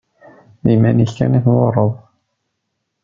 D 0.65 0.67
iman-ik 0.73 1.11
kan 1.17 1.37
i 1.37 1.39
tḍurreḍ. 1.45 1.93